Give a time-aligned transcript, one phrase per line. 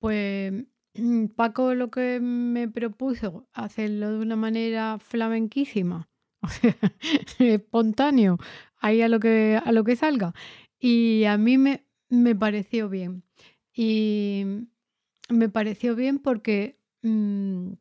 [0.00, 0.64] Pues
[1.36, 6.08] Paco lo que me propuso, hacerlo de una manera flamenquísima,
[7.38, 8.38] espontáneo,
[8.80, 10.34] ahí a lo que, a lo que salga.
[10.78, 13.24] Y a mí me, me pareció bien.
[13.74, 14.44] Y
[15.28, 17.72] me pareció bien porque, mm,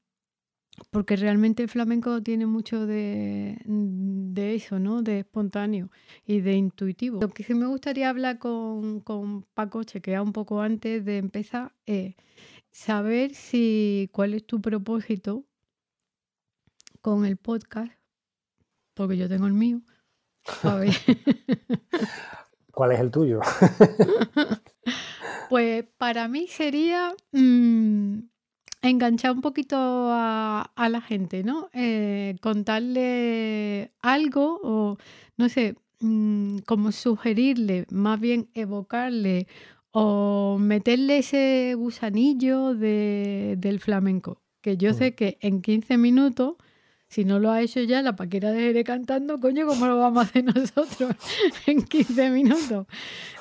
[0.91, 5.01] porque realmente el flamenco tiene mucho de, de eso, ¿no?
[5.01, 5.91] De espontáneo
[6.25, 7.19] y de intuitivo.
[7.21, 11.73] Lo que sí me gustaría hablar con, con Paco, chequear un poco antes de empezar,
[11.85, 12.15] es
[12.71, 15.45] saber si cuál es tu propósito
[17.01, 17.93] con el podcast,
[18.93, 19.81] porque yo tengo el mío.
[20.63, 20.93] A ver.
[22.71, 23.39] ¿Cuál es el tuyo?
[25.49, 28.19] Pues para mí sería mm,
[28.81, 31.69] enganchar un poquito a, a la gente, ¿no?
[31.73, 34.97] Eh, contarle algo o,
[35.37, 39.47] no sé, mm, como sugerirle, más bien evocarle
[39.91, 44.41] o meterle ese gusanillo de, del flamenco.
[44.61, 45.15] Que yo sé Mm.
[45.15, 46.55] que en 15 minutos,
[47.07, 50.27] si no lo ha hecho ya, la paquera de cantando, coño, ¿cómo lo vamos a
[50.27, 51.15] hacer nosotros
[51.65, 52.85] en 15 minutos?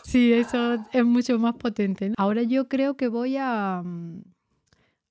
[0.05, 2.09] Sí, eso es mucho más potente.
[2.09, 2.15] ¿no?
[2.17, 4.23] Ahora yo creo que voy a, mm,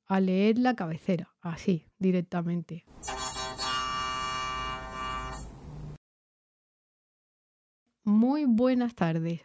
[0.07, 2.85] a leer la cabecera, así, directamente.
[8.03, 9.41] Muy buenas tardes,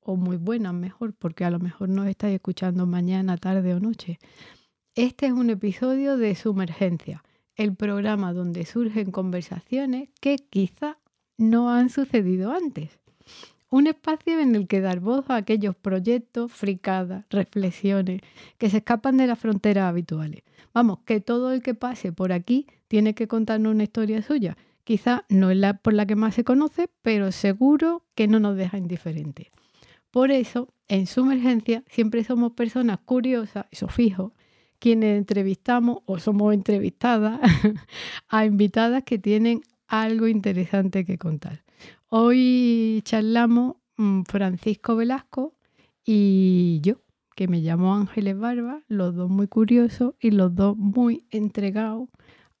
[0.00, 4.18] o muy buenas mejor, porque a lo mejor nos estáis escuchando mañana, tarde o noche.
[4.94, 7.24] Este es un episodio de Sumergencia,
[7.56, 10.98] el programa donde surgen conversaciones que quizá
[11.38, 13.01] no han sucedido antes.
[13.72, 18.20] Un espacio en el que dar voz a aquellos proyectos, fricadas, reflexiones
[18.58, 20.42] que se escapan de las fronteras habituales.
[20.74, 24.58] Vamos, que todo el que pase por aquí tiene que contarnos una historia suya.
[24.84, 28.58] Quizá no es la por la que más se conoce, pero seguro que no nos
[28.58, 29.46] deja indiferentes.
[30.10, 34.34] Por eso, en Sumergencia siempre somos personas curiosas, eso fijo,
[34.80, 37.40] quienes entrevistamos o somos entrevistadas
[38.28, 41.64] a invitadas que tienen algo interesante que contar.
[42.22, 45.54] Hoy charlamos mm, Francisco Velasco
[46.04, 46.96] y yo,
[47.34, 52.10] que me llamo Ángeles Barba, los dos muy curiosos y los dos muy entregados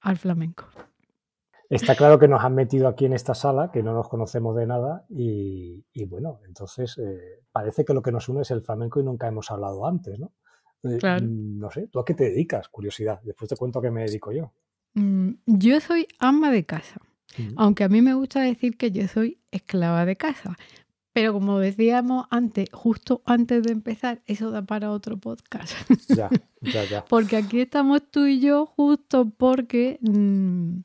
[0.00, 0.64] al flamenco.
[1.68, 4.66] Está claro que nos han metido aquí en esta sala, que no nos conocemos de
[4.66, 9.00] nada y, y bueno, entonces eh, parece que lo que nos une es el flamenco
[9.00, 10.32] y nunca hemos hablado antes, ¿no?
[10.84, 11.26] Eh, Claro.
[11.26, 12.70] mm, No sé, ¿tú a qué te dedicas?
[12.70, 13.20] Curiosidad.
[13.22, 14.50] Después te cuento a qué me dedico yo.
[14.94, 17.02] Mm, Yo soy ama de casa,
[17.56, 20.56] aunque a mí me gusta decir que yo soy esclava de casa.
[21.12, 25.74] Pero como decíamos antes, justo antes de empezar, eso da para otro podcast.
[26.08, 26.30] Ya,
[26.62, 27.04] ya, ya.
[27.04, 30.78] Porque aquí estamos tú y yo justo porque mm,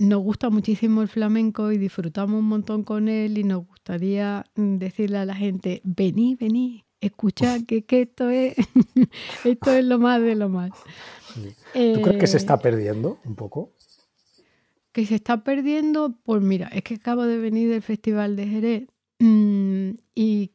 [0.00, 4.76] nos gusta muchísimo el flamenco y disfrutamos un montón con él y nos gustaría mm,
[4.76, 8.54] decirle a la gente, vení, vení, escuchad que, que esto es
[9.44, 10.70] esto es lo más de lo más.
[11.34, 13.72] ¿Tú crees que se Eh, está perdiendo un poco?
[14.98, 18.88] Que se está perdiendo, pues mira, es que acabo de venir del Festival de Jerez
[19.20, 20.50] mm, y,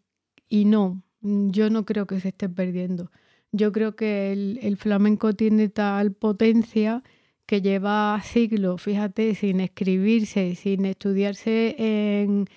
[0.50, 3.10] y no, yo no creo que se esté perdiendo.
[3.54, 7.04] Yo creo que el, el flamenco tiene tal potencia
[7.46, 12.48] que lleva siglos, fíjate, sin escribirse, sin estudiarse en,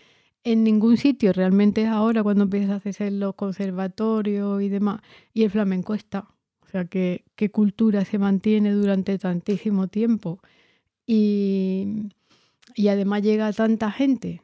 [0.43, 1.33] en ningún sitio.
[1.33, 5.03] Realmente es ahora cuando empieza a hacerse los conservatorios y demás.
[5.33, 6.27] Y el flamenco está.
[6.63, 10.41] O sea, que, qué cultura se mantiene durante tantísimo tiempo.
[11.07, 12.09] Y,
[12.75, 14.43] y además llega a tanta gente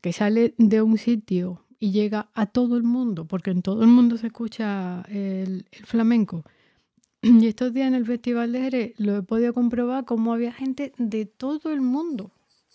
[0.00, 3.88] que sale de un sitio y llega a todo el mundo, porque en todo el
[3.88, 6.44] mundo se escucha el, el flamenco.
[7.22, 10.92] Y estos días en el Festival de Jerez lo he podido comprobar como había gente
[10.98, 12.30] de todo el mundo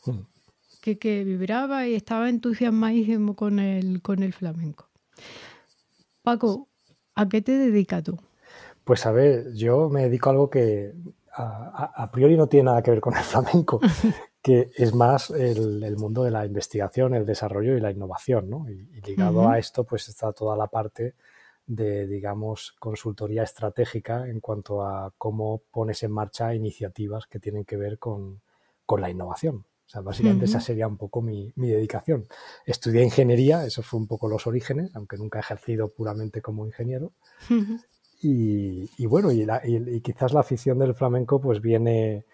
[0.06, 0.20] Mm.
[0.82, 4.90] que, que vibraba y estaba entusiasmadísimo con el, con el flamenco.
[6.24, 6.68] Paco,
[7.16, 8.18] ¿a qué te dedicas tú?
[8.84, 10.94] Pues a ver, yo me dedico a algo que
[11.36, 13.80] a, priori no tiene nada que ver con el flamenco,
[14.42, 18.70] que es más el, el mundo de la investigación, el desarrollo y la innovación, ¿no?
[18.70, 21.16] Y, y ligado a esto, pues está toda la parte
[21.66, 27.78] de, digamos, consultoría estratégica en cuanto a cómo pones en marcha iniciativas que tienen que
[27.78, 28.42] ver con,
[28.86, 29.66] con la innovación.
[29.86, 30.66] O sea, básicamente esa Ujú.
[30.66, 32.26] sería un poco mi, mi dedicación.
[32.66, 37.12] Estudié ingeniería, eso fue un poco los orígenes, aunque nunca he ejercido puramente como ingeniero.
[38.24, 42.26] Y, y bueno, y, la- y- quizás la afición del flamenco pues viene,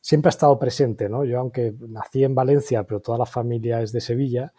[0.00, 1.24] siempre ha estado presente, ¿no?
[1.24, 4.52] Yo aunque nací en Valencia, pero toda la familia es de Sevilla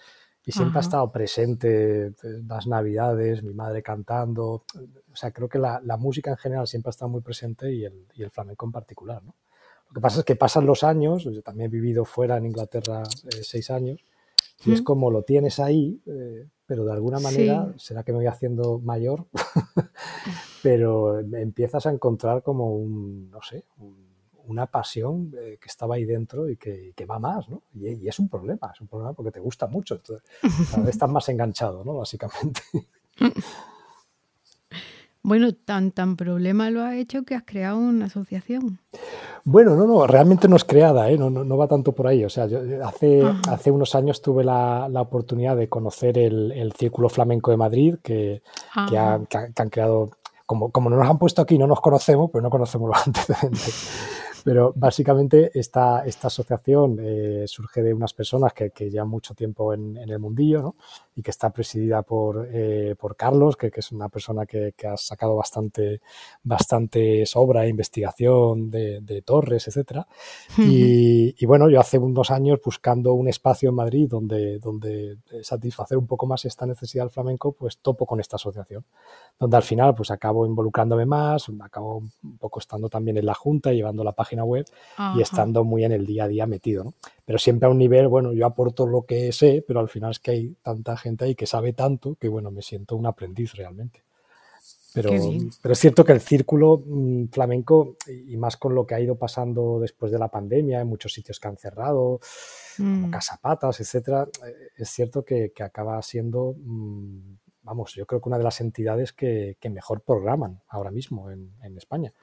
[0.45, 0.87] y siempre ha Ajá.
[0.87, 4.45] estado presente pues, las navidades, mi madre cantando,
[4.75, 7.85] o sea, creo que la, la música en general siempre ha estado muy presente y
[7.85, 9.35] el, y el flamenco en particular, ¿no?
[9.87, 13.03] Lo que pasa es que pasan los años, yo también he vivido fuera en Inglaterra
[13.03, 14.03] eh, seis años,
[14.65, 14.85] y es Ujú.
[14.85, 17.79] como lo tienes ahí, eh, pero de alguna manera, Sí.
[17.79, 19.27] será que me voy haciendo mayor,
[20.63, 23.65] pero empiezas a encontrar como un, no sé,
[24.47, 27.63] una pasión eh, que estaba ahí dentro y que, va más, ¿no?
[27.75, 30.25] Y, es un problema, es un problema porque te gusta mucho, entonces,
[30.71, 31.95] cada vez estás más enganchado, ¿no?
[31.95, 32.61] Básicamente.
[35.25, 38.79] Bueno, tan tan problema lo ha hecho que has creado una asociación.
[39.45, 41.17] Bueno, no, no, realmente no es creada, ¿eh?
[41.17, 42.25] no, no, va tanto por ahí.
[42.25, 46.73] O sea, yo hace, hace unos años tuve la, la oportunidad de conocer el, el,
[46.73, 48.41] Círculo Flamenco de Madrid, que,
[48.89, 50.11] que, han creado,
[50.45, 53.91] como, como no nos han puesto aquí, no nos conocemos, pero no conocemos los antecedentes.
[54.43, 59.73] Pero básicamente esta, esta asociación eh, surge de unas personas que, que llevan mucho tiempo
[59.73, 60.75] en, en el mundillo ¿no?
[61.15, 64.87] Y que está presidida por, eh, por Carlos, que, que, es una persona que, que,
[64.87, 66.01] ha sacado bastante,
[66.43, 70.01] bastante obra e investigación de, de torres, etc.
[70.57, 75.97] y, y, bueno, yo hace unos años buscando un espacio en Madrid donde, donde satisfacer
[75.97, 78.85] un poco más esta necesidad del flamenco, pues topo con esta asociación,
[79.39, 83.71] donde al final pues acabo involucrándome más, acabo un poco estando también en la junta,
[83.71, 84.65] llevando la página web
[85.15, 86.93] y estando muy en el día a día metido, ¿no?
[87.25, 90.19] Pero siempre a un nivel, bueno, yo aporto lo que sé, pero al final es
[90.19, 94.03] que hay tanta gente ahí que sabe tanto que, bueno, me siento un aprendiz realmente.
[94.93, 95.09] Pero,
[95.61, 99.15] pero es cierto que el círculo mm, flamenco, y más con lo que ha ido
[99.15, 102.19] pasando después de la pandemia, en muchos sitios que han cerrado,
[102.77, 103.11] como mm.
[103.11, 108.37] Casapatas, etcétera, eh, es cierto que, que acaba siendo, mm, vamos, yo creo que una
[108.37, 112.13] de las entidades que, que mejor programan ahora mismo en, en España.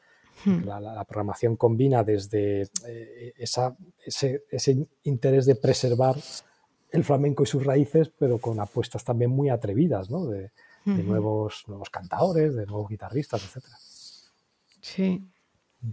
[0.45, 0.65] Hmm.
[0.65, 6.17] La, programación combina desde eh, esa, ese, ese, interés de preservar
[6.93, 10.27] el flamenco y sus raíces, pero con apuestas también muy atrevidas, ¿no?
[10.27, 10.51] De,
[10.87, 13.65] nuevos, nuevos cantadores, de nuevos guitarristas, etc.
[14.81, 15.23] Sí.
[15.83, 15.93] Mm.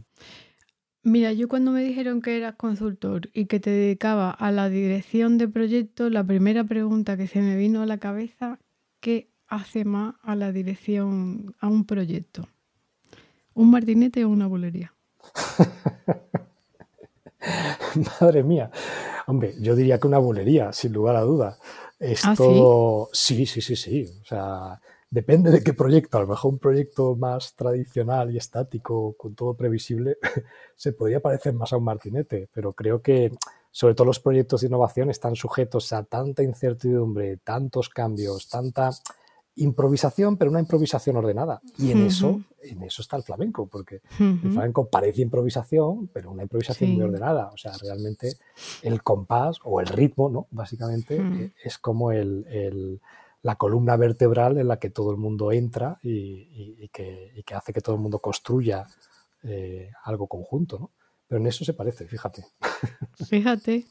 [1.04, 5.38] Mira, yo cuando me dijeron que eras consultor y que te dedicaba a la dirección
[5.38, 8.60] de proyectos, la primera pregunta que se me vino a la cabeza,
[9.00, 12.50] ¿qué hace más a la dirección, a un proyecto?
[13.58, 14.94] ¿Un martinete o una bolería?
[18.22, 18.70] Madre mía.
[19.26, 21.58] Hombre, yo diría que una bolería, sin lugar a duda.
[22.00, 23.48] Esto, ¿Ah, sí?
[23.48, 26.20] sí, sí, sí, O sea, depende de qué proyecto.
[26.20, 30.20] A lo mejor un proyecto más tradicional y estático, con todo previsible,
[30.76, 32.50] se podría parecer más a un martinete.
[32.54, 33.32] Pero creo que,
[33.72, 38.92] sobre todo los proyectos de innovación, están sujetos a tanta incertidumbre, tantos cambios, tanta
[39.58, 41.62] improvisación, pero una improvisación ordenada.
[41.78, 46.44] Y en eso, en eso está el flamenco, porque el flamenco parece improvisación, pero una
[46.44, 47.50] improvisación muy ordenada.
[47.54, 48.38] O sea, realmente
[48.82, 50.48] el compás o el ritmo, ¿no?
[50.52, 53.02] Básicamente eh, es como el,
[53.42, 57.74] la columna vertebral en la que todo el mundo entra y, que, y que, hace
[57.74, 58.86] que todo el mundo construya
[59.44, 60.92] eh, algo conjunto, ¿no?
[61.28, 62.46] Pero en eso se parece, fíjate.
[63.28, 63.86] Fíjate.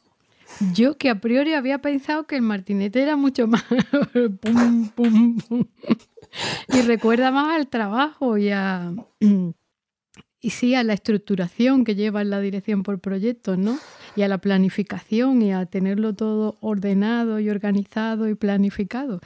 [0.73, 3.65] Yo que a priori había pensado que el martinete era mucho más
[4.41, 5.65] pum, pum, pum.
[6.69, 8.93] y recuerda más al trabajo y a
[10.47, 13.79] y sí a la estructuración que lleva en la dirección por proyectos, ¿no?
[14.15, 19.21] Y a la planificación y a tenerlo todo ordenado y organizado y planificado.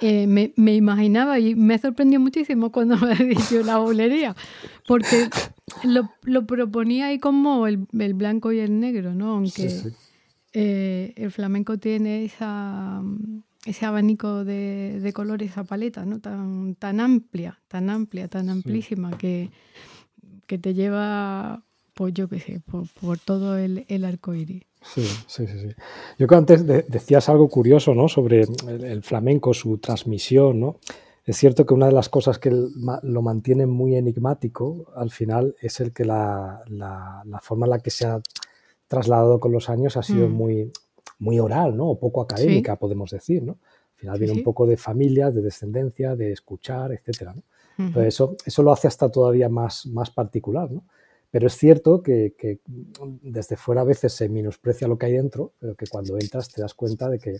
[0.00, 4.34] Eh, me, imaginaba y me sorprendió muchísimo cuando me dicho la bolería,
[4.86, 5.28] porque
[5.84, 9.32] lo, lo, proponía ahí como el, el, blanco y el negro, ¿no?
[9.32, 9.68] Aunque
[10.58, 13.02] eh, el flamenco tiene esa,
[13.66, 16.18] ese abanico de, de, colores, esa paleta, ¿no?
[16.18, 19.50] Tan, tan amplia, tan amplia, tan amplísima que,
[20.46, 24.62] que te lleva, pues yo qué sé, por, todo el, el, arco iris.
[24.80, 25.68] Sí, sí, sí,
[26.18, 28.08] Yo creo que antes decías algo curioso, ¿no?
[28.08, 30.76] Sobre el, flamenco, su transmisión, ¿no?
[31.26, 35.80] Es cierto que una de las cosas que lo mantiene muy enigmático al final es
[35.80, 38.22] el que la, la, la forma en la que se ha
[38.88, 40.32] trasladado con los años ha sido mm.
[40.32, 40.72] muy,
[41.18, 41.90] muy oral, ¿no?
[41.90, 43.52] O poco académica, podemos decir, ¿no?
[43.52, 47.42] Al final viene un poco de familia, de descendencia, de escuchar, etcétera, ¿no?
[47.78, 50.84] Entonces eso, eso lo hace hasta todavía más, más particular, ¿no?
[51.30, 52.60] Pero es cierto que, que,
[53.22, 56.62] desde fuera a veces se menosprecia lo que hay dentro, pero que cuando entras te
[56.62, 57.38] das cuenta de que,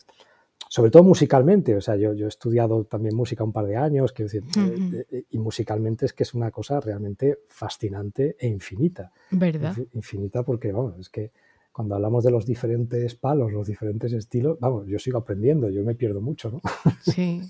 [0.69, 4.13] sobre todo musicalmente, o sea, yo, yo he estudiado también música un par de años,
[4.13, 9.13] quiero decir, eh, eh, y musicalmente es que es una cosa realmente fascinante e infinita.
[9.31, 9.77] ¿Verdad?
[9.95, 11.31] Infinita porque, vamos, es que
[11.73, 15.95] cuando hablamos de los diferentes palos, los diferentes estilos, vamos, yo sigo aprendiendo, yo me
[15.95, 16.61] pierdo mucho, ¿no?
[17.03, 17.43] Sí.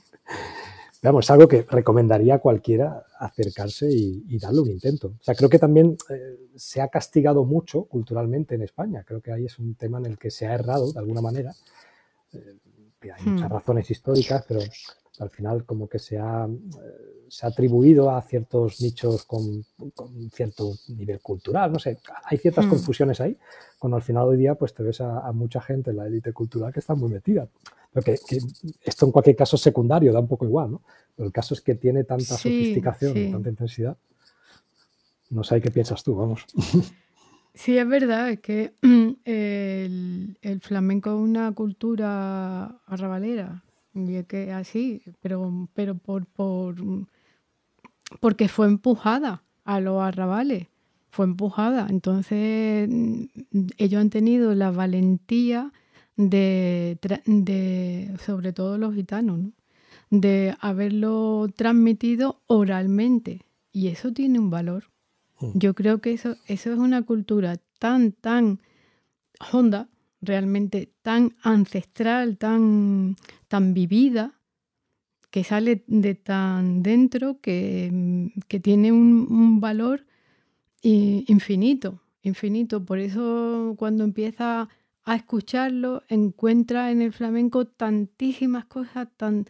[1.02, 5.14] Vamos, es algo que recomendaría a cualquiera acercarse y, darle un intento.
[5.20, 9.04] O sea, creo que también eh, se ha castigado mucho culturalmente en España.
[9.06, 11.52] Creo que ahí es un tema en el que se ha errado de alguna manera.
[12.32, 12.56] Eh,
[13.02, 13.52] hay muchas hmm.
[13.52, 14.60] razones históricas, pero
[15.18, 19.64] al final como que se ha, eh, se ha atribuido a ciertos nichos con,
[20.32, 22.70] cierto nivel cultural, no sé, hay ciertas hmm.
[22.70, 23.36] confusiones ahí,
[23.78, 26.72] cuando al final hoy día pues te ves a, mucha gente en la élite cultural
[26.72, 27.48] que está muy metida.
[28.84, 30.82] esto en cualquier caso es secundario, da un poco igual, ¿no?
[31.14, 33.96] Pero el caso es que tiene tanta sofisticación, tanta intensidad.
[35.30, 36.44] No sé qué piensas tú, vamos.
[37.56, 38.74] Sí, es verdad, es que
[39.24, 46.76] el, flamenco es una cultura arrabalera, y es que así, pero, pero por, por,
[48.20, 50.66] porque fue empujada a los arrabales,
[51.10, 51.86] fue empujada.
[51.88, 52.90] Entonces
[53.78, 55.72] ellos han tenido la valentía
[56.16, 59.40] de, de sobre todo los gitanos,
[60.10, 63.46] de haberlo transmitido oralmente.
[63.72, 64.84] Y eso tiene un valor.
[65.40, 65.50] Mm.
[65.54, 68.60] Yo creo que eso, eso es una cultura tan, tan
[69.52, 69.88] honda,
[70.20, 73.16] realmente tan ancestral, tan,
[73.48, 74.34] tan vivida,
[75.30, 80.06] que sale de tan dentro que, que tiene un, valor
[80.82, 82.84] infinito, infinito.
[82.84, 84.68] Por eso cuando empieza
[85.04, 89.46] a escucharlo, encuentra en el flamenco tantísimas cosas tan,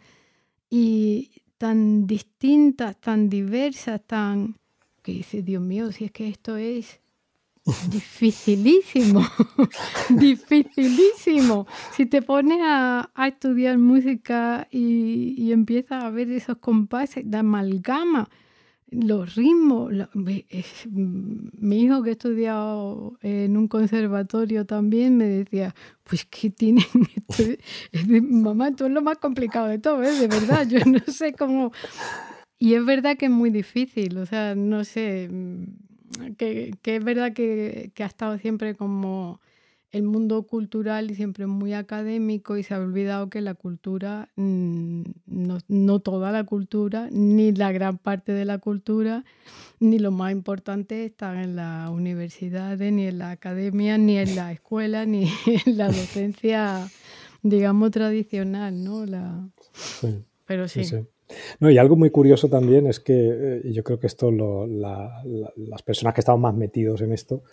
[0.69, 4.57] y tan distintas, tan diversas, tan
[5.07, 6.99] que dice, Dios mío, si es que esto es
[7.89, 9.25] dificilísimo,
[10.09, 11.65] dificilísimo.
[11.93, 18.29] Si te pones a, estudiar música y, empiezas a ver esos compases de amalgama,
[18.89, 25.73] los ritmos, mi hijo que ha estudiado en un conservatorio también me decía,
[26.03, 26.85] pues que tienen,
[28.43, 30.19] mamá, esto es lo más complicado de todo, ¿eh?
[30.19, 31.71] de verdad, yo no sé cómo
[32.59, 37.33] y es verdad que es muy difícil, o sea, no sé, mm, que, es verdad
[37.33, 39.39] que, ha estado siempre como
[39.91, 45.03] el mundo cultural y siempre muy académico y se ha olvidado que la cultura, mm,
[45.67, 49.23] no, toda la cultura, ni la gran parte de la cultura,
[49.79, 54.51] ni lo más importante están en las universidades, ni en la academia, ni en la
[54.51, 55.29] escuela, ni
[55.65, 56.87] en la docencia,
[57.43, 59.05] digamos, tradicional, ¿no?
[59.05, 59.47] La...
[60.45, 60.83] Pero sí.
[61.59, 66.13] No, y algo muy curioso también es que, eh, yo creo que esto las personas
[66.13, 67.43] que estamos más metidos en esto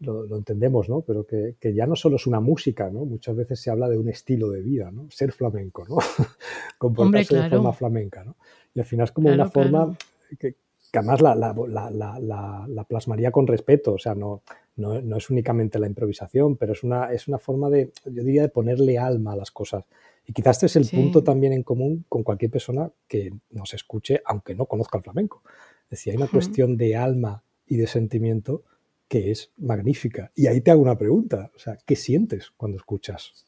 [0.00, 1.00] lo, entendemos, ¿no?
[1.00, 3.04] Pero que, ya no solo es una música, ¿no?
[3.04, 5.10] Muchas veces se habla de un estilo de vida, ¿no?
[5.10, 5.96] Ser flamenco, ¿no?
[6.78, 8.36] Comportarse de forma flamenca, ¿no?
[8.74, 9.96] Y al final es como una forma
[10.38, 10.56] que,
[10.92, 14.42] además la, la, plasmaría con respeto, o sea, no,
[14.76, 18.48] no, es únicamente la improvisación, pero es una, es una forma de, yo diría, de
[18.48, 19.84] ponerle alma a las cosas.
[20.26, 24.20] Y quizás este es el punto también en común con cualquier persona que nos escuche,
[24.24, 25.42] aunque no conozca el flamenco.
[25.84, 28.64] Es decir, hay una cuestión de alma y de sentimiento
[29.06, 30.32] que es magnífica.
[30.34, 33.46] Y ahí te hago una pregunta, o sea, ¿qué sientes cuando escuchas?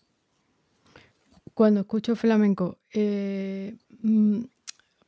[1.53, 4.43] Cuando escucho flamenco, eh, mm,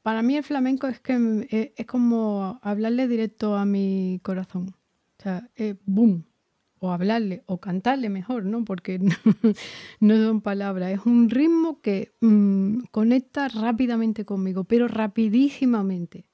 [0.03, 4.75] para mí el flamenco es que eh, es como hablarle directo a mi corazón.
[5.19, 5.49] O sea,
[5.85, 6.25] boom,
[6.80, 8.64] o hablarle o cantarle mejor, ¿no?
[8.64, 8.99] Porque
[10.00, 16.25] no, son palabras, es un ritmo que mm, conecta rápidamente conmigo, pero rapidísimamente.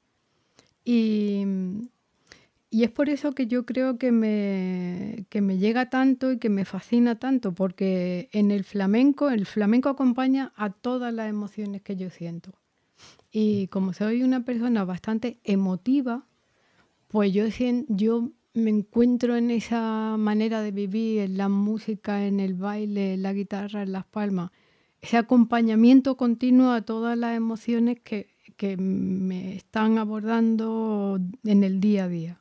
[0.84, 1.44] Y,
[2.70, 6.48] y, es por eso que yo creo que me, que me llega tanto y que
[6.48, 11.96] me fascina tanto, porque en el flamenco, el flamenco acompaña a todas las emociones que
[11.96, 12.52] yo siento.
[13.32, 16.24] Y como soy una persona bastante emotiva,
[17.08, 17.46] pues yo,
[17.88, 23.22] yo me encuentro en esa manera de vivir, en la música, en el baile, en
[23.22, 24.50] la guitarra, en las palmas,
[25.00, 28.34] ese acompañamiento continuo a todas las emociones que,
[28.78, 32.40] me están abordando en el día a día.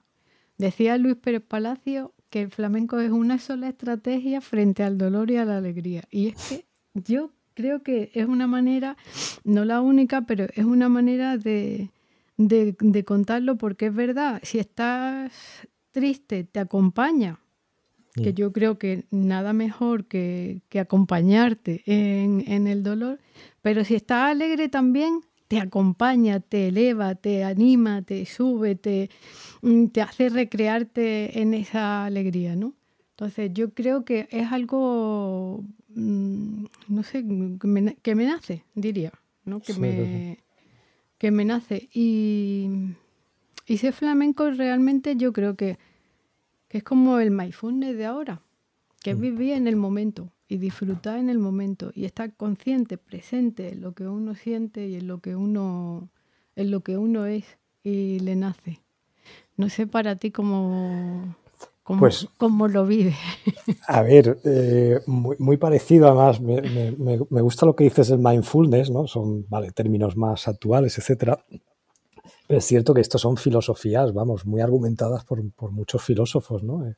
[0.57, 5.35] Decía Luis Pérez Palacio que el flamenco es una sola estrategia frente al dolor y
[5.35, 6.05] a la alegría.
[6.09, 8.95] Y es que yo creo que es una manera,
[9.43, 11.91] no la única, pero es una manera de,
[12.37, 17.39] de contarlo porque es verdad, si estás triste te acompaña,
[18.13, 23.21] que yo creo que nada mejor que, acompañarte en, el dolor,
[23.61, 29.09] pero si estás alegre también te acompaña, te eleva, te anima, te sube, te,
[29.61, 32.73] mm, te hace recrearte en esa alegría, ¿no?
[33.11, 35.63] Entonces yo creo que es algo,
[35.95, 37.23] mm, no sé,
[38.03, 39.13] que me, nace, diría,
[39.45, 39.61] ¿no?
[39.61, 40.39] Que, me,
[41.17, 41.87] que me nace.
[41.93, 42.95] Y
[43.65, 45.77] y ser flamenco realmente yo creo que,
[46.69, 48.41] es como el mindfulness de ahora,
[49.01, 49.21] que es mm.
[49.21, 53.93] vivir en el momento y disfrutar en el momento y estar consciente, presente en lo
[53.93, 56.09] que uno siente y en lo que uno,
[56.57, 57.45] en lo que uno es
[57.81, 58.81] y le nace.
[59.55, 61.35] No sé para ti cómo,
[61.83, 63.15] cómo, pues, lo vives.
[63.87, 68.91] A ver, eh, muy, parecido además, me, me, me, gusta lo que dices del mindfulness,
[68.91, 69.07] ¿no?
[69.07, 71.39] Son vale, términos más actuales, etcétera
[72.47, 76.87] es cierto que esto son filosofías, vamos, muy argumentadas por, muchos filósofos, ¿no?
[76.87, 76.95] Eh,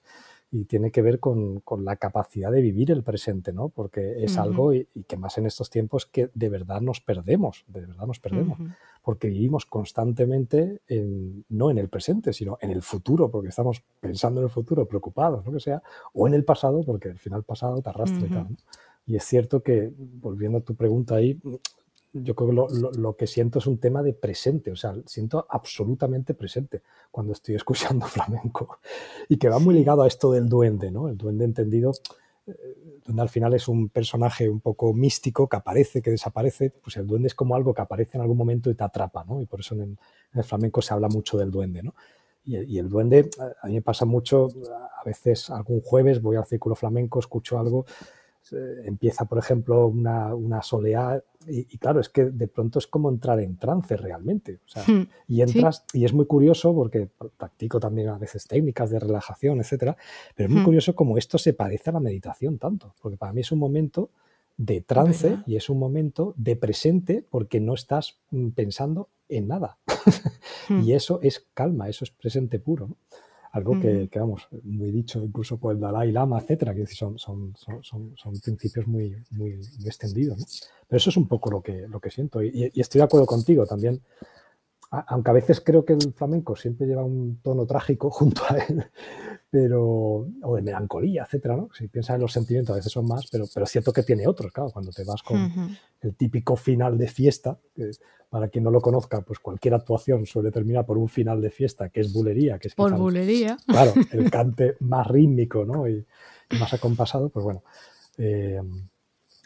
[0.49, 3.67] y tiene que ver con, la capacidad de vivir el presente, ¿no?
[3.67, 7.81] Porque es algo y, que más en estos tiempos que de verdad nos perdemos, de
[7.81, 8.57] verdad nos perdemos,
[9.03, 10.81] porque vivimos constantemente
[11.49, 15.45] no en el presente, sino en el futuro, porque estamos pensando en el futuro, preocupados,
[15.45, 18.47] lo que sea, o en el pasado, porque al final pasado te arrastra y tal.
[19.05, 21.39] Y es cierto que, volviendo a tu pregunta ahí,
[22.23, 25.45] yo creo que lo, lo, que siento es un tema de presente, o sea, siento
[25.49, 26.81] absolutamente presente
[27.11, 28.79] cuando estoy escuchando flamenco
[29.29, 31.09] y que va muy ligado a esto del duende, ¿no?
[31.09, 31.91] El duende entendido,
[32.45, 36.97] eh, donde al final es un personaje un poco místico que aparece, que desaparece, pues
[36.97, 39.41] el duende es como algo que aparece en algún momento y te atrapa, ¿no?
[39.41, 39.97] Y por eso en,
[40.33, 41.95] el flamenco se habla mucho del duende, ¿no?
[42.43, 43.29] Y, y, el duende,
[43.61, 44.47] a mí me pasa mucho,
[44.97, 47.85] a veces algún jueves voy al círculo flamenco, escucho algo
[48.51, 53.39] empieza, por ejemplo, una, una soleá y, claro, es que de pronto es como entrar
[53.39, 54.59] en trance realmente.
[54.85, 59.59] Hmm, y entras, y es muy curioso porque practico también a veces técnicas de relajación,
[59.59, 59.95] etcétera,
[60.35, 60.65] pero es muy hmm.
[60.65, 64.09] curioso como esto se parece a la meditación tanto, porque para mí es un momento
[64.57, 69.77] de trance y es un momento de presente porque no estás mm, pensando en nada.
[70.69, 70.81] Hmm.
[70.83, 72.87] y eso es calma, eso es presente puro.
[72.87, 72.97] ¿no?
[73.51, 77.83] Algo que, vamos, muy dicho incluso por el Dalai Lama, etcétera, que son, son, son,
[78.15, 80.37] son, principios muy, muy, extendidos.
[80.37, 80.45] ¿no?
[80.87, 83.65] Pero eso es un poco lo que, lo que siento y, estoy de acuerdo contigo
[83.65, 84.01] también.
[84.89, 88.85] Aunque a veces creo que el flamenco siempre lleva un tono trágico junto a él,
[89.49, 91.69] pero, o de melancolía, etcétera, ¿no?
[91.73, 94.27] Si piensas en los sentimientos, a veces son más, pero, pero es cierto que tiene
[94.27, 95.51] otros, claro, cuando te vas con
[96.01, 97.91] el típico final de fiesta, que
[98.29, 101.89] para quien no lo conozca, pues cualquier actuación suele terminar por un final de fiesta,
[101.89, 103.57] que es bulería, que es por bulería.
[103.67, 105.87] Claro, el cante más rítmico, ¿no?
[105.87, 106.05] Y,
[106.59, 107.63] más acompasado, pues bueno,
[108.17, 108.61] eh,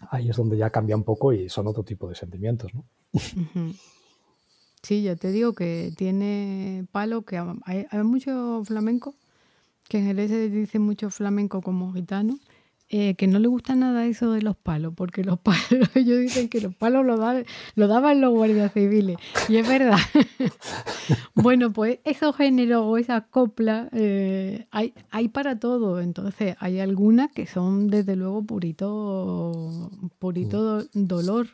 [0.10, 2.86] ahí es donde ya cambia un poco y son otro tipo de sentimientos, ¿no?
[4.83, 9.15] Sí, ya te digo que tiene palo, que hay, hay mucho flamenco
[9.91, 12.39] que en el se dice mucho flamenco como gitano,
[12.88, 16.47] eh, que no le gusta nada eso de los palos, porque los palos, ellos dicen
[16.47, 19.17] que los palos lo, lo daban los guardias civiles,
[19.50, 19.97] y es verdad.
[21.35, 27.29] bueno, pues esos géneros o esas coplas eh, hay, hay para todo, entonces hay algunas
[27.33, 31.05] que son desde luego purito, purito mm.
[31.05, 31.48] dolor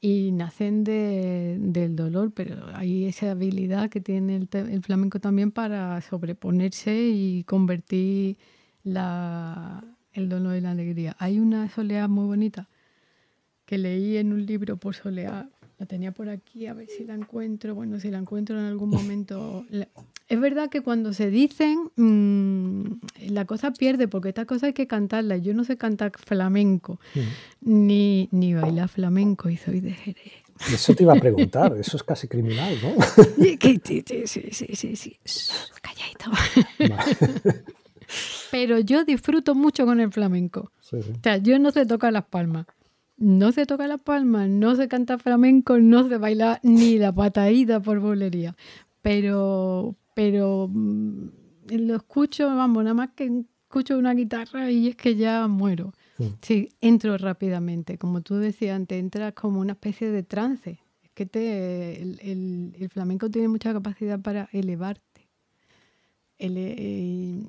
[0.00, 6.00] y nacen de, del dolor, pero hay esa habilidad que tiene el, flamenco también para
[6.00, 8.36] sobreponerse y convertir
[8.84, 11.16] la, el dolor en la alegría.
[11.18, 12.68] Hay una soleá muy bonita
[13.64, 17.14] que leí en un libro por soleá, la tenía por aquí, a ver si la
[17.14, 19.64] encuentro, bueno, si la encuentro en algún momento.
[20.28, 24.88] Es verdad que cuando se dicen, mm, la cosa pierde, porque esta cosa hay que
[24.88, 25.36] cantarla.
[25.36, 26.98] Yo no sé cantar flamenco,
[27.60, 30.32] ni, ni bailar flamenco, y soy de Jerez.
[30.72, 32.94] Eso te iba a preguntar, eso es casi criminal, ¿no?
[33.36, 33.56] Sí,
[34.52, 35.16] sí, sí, sí.
[35.80, 37.62] Calladito.
[38.50, 40.72] Pero yo disfruto mucho con el flamenco.
[40.92, 42.66] O sea, yo no sé tocar las palmas
[43.18, 47.80] no se toca la palma, no se canta flamenco, no se baila ni la patadita
[47.80, 48.56] por bolería.
[49.02, 51.28] Pero, pero mm,
[51.70, 55.92] lo escucho, vamos, nada más que escucho una guitarra y es que ya muero.
[56.42, 57.96] Sí, entro rápidamente.
[57.96, 60.80] Como tú decías antes, entras como una especie de trance.
[61.02, 65.28] Es que te, el, flamenco tiene mucha capacidad para elevarte
[66.38, 67.44] eh,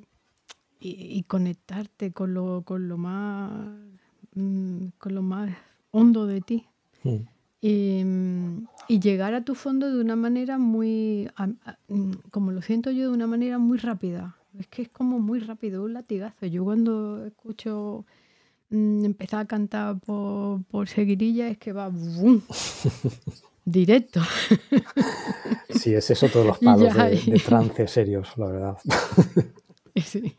[0.78, 3.50] y, conectarte con lo, con lo más
[4.34, 5.50] Mm, con lo más
[5.90, 6.66] hondo de ti.
[7.02, 7.18] Mm.
[8.88, 11.30] Y, llegar a tu fondo de una manera muy,
[11.88, 14.36] mm, como lo siento yo, de una manera muy rápida.
[14.58, 16.46] Es que es como muy rápido, un latigazo.
[16.46, 18.04] Yo cuando escucho
[18.70, 21.90] empezar a cantar por, por seguirilla es que va
[23.64, 24.20] directo.
[25.70, 28.78] Sí, es eso todos los palos de, de, trance serios, la verdad.
[29.96, 30.34] Sí.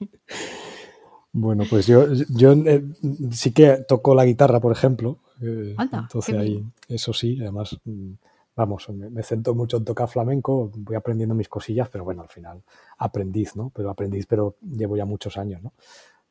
[1.33, 2.83] Bueno, pues yo, yo eh,
[3.31, 5.19] sí que toco la guitarra, por ejemplo.
[5.41, 8.11] Eh, entonces ahí, eso sí, además, mm,
[8.55, 12.61] vamos, me, centro mucho en tocar flamenco, voy aprendiendo mis cosillas, pero bueno, al final
[12.97, 13.71] aprendiz, ¿no?
[13.73, 15.73] Pero aprendiz, pero llevo ya muchos años, ¿no?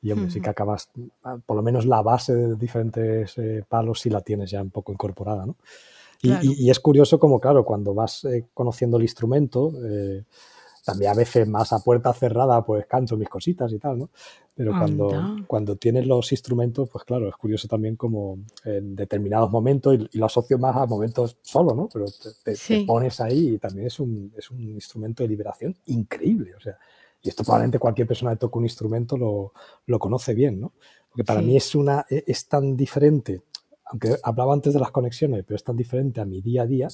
[0.03, 0.91] Y hombre, sí que acabas,
[1.25, 4.71] ah, por lo menos la base de diferentes eh, palos sí la tienes ya un
[4.71, 5.57] poco incorporada, ¿no?
[6.23, 9.73] Y, y, es curioso como, claro, cuando vas conociendo el instrumento,
[10.85, 14.11] también a veces más a puerta cerrada, pues canto mis cositas y tal, ¿no?
[14.55, 19.95] Pero cuando, cuando tienes los instrumentos, pues claro, es curioso también como en determinados momentos,
[19.95, 21.89] y, lo asocio más a momentos solo, ¿no?
[21.91, 22.05] Pero
[22.45, 26.77] te, pones ahí y también es un, es un instrumento de liberación increíble, o sea,
[27.23, 29.53] y esto probablemente cualquier persona que toca un instrumento lo,
[29.87, 30.73] lo conoce bien, ¿no?
[31.11, 33.43] Porque para mí es, una, e, es tan diferente,
[33.87, 36.89] aunque hablaba antes de las conexiones, pero es tan diferente a mi día a día,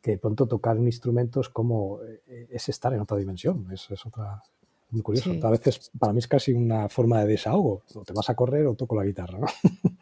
[0.00, 3.90] que de pronto tocar un instrumento es como, eh, es estar en otra dimensión, es,
[3.90, 4.42] es otra,
[4.90, 5.32] Muy curioso.
[5.42, 7.82] A veces para mí es casi una forma de desahogo.
[7.94, 9.46] O te vas a correr o toco la guitarra, ¿no?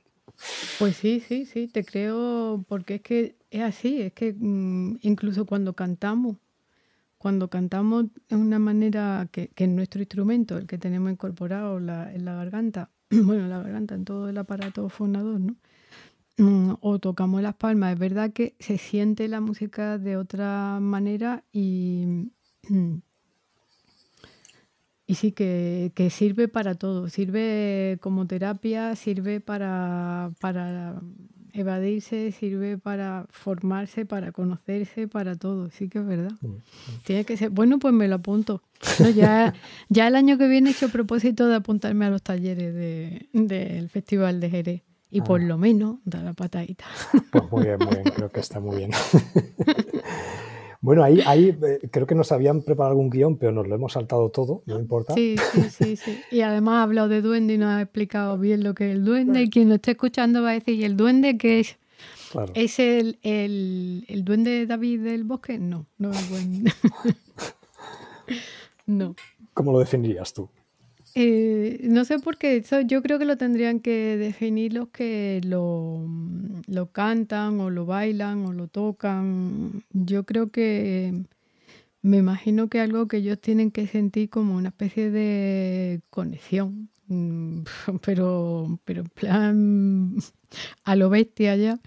[0.78, 5.46] Pues sí, sí, sí, te creo, porque es que es así, es que mm, incluso
[5.46, 6.36] cuando cantamos,
[7.16, 11.86] cuando cantamos de una manera que, que nuestro instrumento, el que tenemos incorporado en
[12.26, 15.56] la garganta, bueno, en la garganta, en todo el aparato fonador, ¿no?
[16.38, 21.44] Mm, o tocamos las palmas, es verdad que se siente la música de otra manera
[21.50, 22.30] y,
[22.68, 22.96] mm,
[25.06, 31.00] y sí que, sirve para todo, sirve como terapia, sirve para, para
[31.54, 36.32] evadirse, sirve para formarse, para conocerse, para todo, sí que es verdad.
[36.42, 36.56] Mm,
[37.04, 38.62] Tiene que ser, bueno, pues me lo apunto.
[39.14, 39.54] ya,
[39.88, 42.74] ya el año que viene he hecho propósito de apuntarme a los talleres
[43.32, 44.82] del Festival de Jerez.
[45.10, 45.44] Y por ah.
[45.44, 46.84] lo menos da la patadita.
[47.30, 48.90] Pues muy bien, muy bien, creo que está muy bien.
[50.86, 53.94] Bueno, ahí, ahí eh, creo que nos habían preparado algún guion, pero nos lo hemos
[53.94, 55.14] saltado todo, no importa.
[55.14, 55.34] Sí,
[55.70, 58.90] sí, sí, Y además ha hablado de duende y nos ha explicado bien lo que
[58.90, 59.42] es el duende.
[59.42, 61.78] Y quien lo esté escuchando va a decir, ¿y el duende qué es?
[62.54, 65.58] ¿Es el, el, el duende David del bosque?
[65.58, 66.72] No, no es el duende.
[68.86, 69.16] no.
[69.54, 70.48] ¿Cómo lo definirías tú?
[71.18, 75.40] Eh, no sé por qué, eso yo creo que lo tendrían que definir los que
[75.44, 79.82] lo, mm, lo cantan o lo bailan o lo tocan.
[79.92, 81.24] Yo creo que
[82.02, 87.62] me imagino que algo que ellos tienen que sentir como una especie de conexión, mm,
[88.04, 90.16] pero, pero en plan
[90.84, 91.80] a lo bestia ya.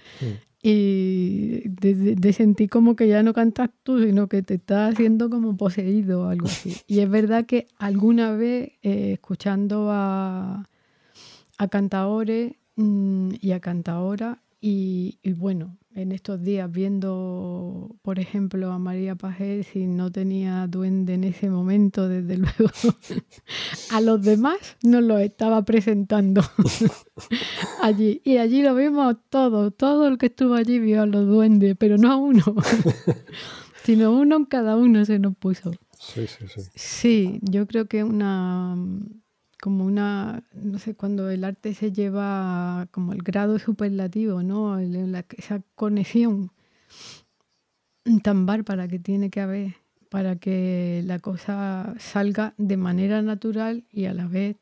[0.62, 5.56] Y de, sentir como que ya no cantas tú, sino que te estás haciendo como
[5.56, 6.76] poseído o algo así.
[6.88, 10.67] Y es verdad que alguna vez eh, escuchando a,
[11.58, 18.80] a cantadores mm, y a cantadoras, y, bueno, en estos días viendo, por ejemplo, a
[18.80, 22.71] María Pajé, si no tenía duende en ese momento, desde luego,
[23.91, 26.41] a los demás nos lo estaba presentando
[27.82, 28.21] allí.
[28.23, 31.97] Y allí lo vimos todo, todo el que estuvo allí vio a los duendes, pero
[31.97, 32.43] no a uno,
[33.84, 35.71] sino uno en cada uno se nos puso.
[35.99, 36.62] Sí, sí, sí.
[36.75, 38.78] Sí, yo creo que una
[39.62, 44.80] como una, no sé, cuando el arte se lleva como el grado superlativo, ¿no?
[44.80, 46.52] esa conexión
[48.24, 49.76] tan bárbara que tiene que haber
[50.10, 54.58] para que la cosa salga de manera natural y a la vez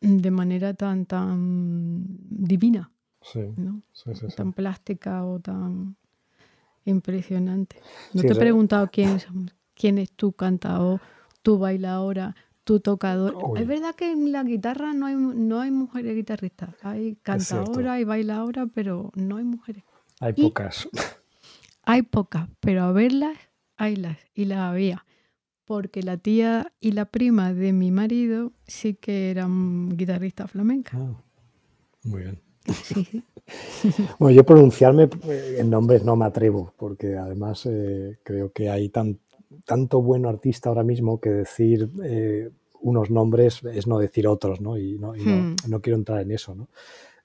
[0.00, 3.82] de manera tan, tan divina, sí, ¿no?
[4.36, 5.96] tan plástica o tan
[6.84, 7.80] impresionante.
[8.14, 9.18] No te he preguntado quién,
[9.74, 11.00] quién es tu cantador,
[11.42, 12.34] tu bailadora,
[12.68, 13.34] tu tocador.
[13.56, 16.74] Es verdad que en la guitarra no hay, no hay mujeres guitarristas.
[16.82, 19.84] Hay cantadoras y bailadoras, pero no hay mujeres.
[20.20, 20.86] Hay pocas.
[21.84, 23.38] Hay pocas, pero a verlas,
[23.78, 24.18] haylas.
[24.34, 25.06] Y las había.
[25.64, 31.00] Porque la tía y la prima de mi marido sí que eran guitarristas flamencas.
[31.00, 31.22] Ah,
[32.04, 32.42] muy bien.
[34.18, 38.90] bueno, yo pronunciarme eh, en nombres no me atrevo, porque además eh, creo que hay
[38.90, 39.18] tan,
[39.64, 44.78] tanto bueno artista ahora mismo que decir eh, unos nombres es no decir otros, ¿no?
[44.78, 45.80] Y, no, hmm.
[45.80, 46.68] quiero entrar en eso, ¿no?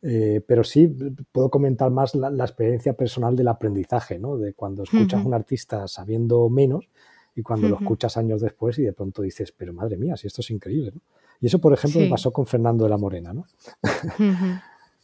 [0.02, 0.94] Eh, pero sí
[1.32, 4.38] puedo comentar más la, experiencia personal del aprendizaje, ¿no?
[4.38, 6.90] De cuando escuchas a un artista sabiendo menos
[7.36, 10.42] y cuando lo escuchas años después y de pronto dices, pero madre mía, si esto
[10.42, 11.02] es increíble, ¿no?
[11.40, 13.46] Y eso, por ejemplo, me pasó con Fernando de la Morena, ¿no?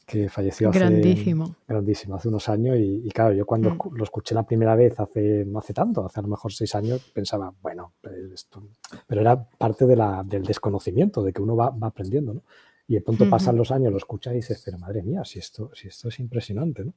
[0.09, 3.95] Que falleció hace grandísimo, grandísimo hace unos años y, claro, yo cuando mm.
[3.95, 7.11] lo escuché la primera vez hace no hace tanto, hace a lo mejor seis años,
[7.13, 7.93] pensaba, bueno,
[8.33, 8.63] esto,
[9.05, 12.43] pero era parte de la, del desconocimiento, de que uno va, va aprendiendo, ¿no?
[12.87, 15.69] Y de pronto pasan los años, lo escuchas y dices, pero madre mía, si esto,
[15.75, 16.93] si esto es impresionante, ¿no?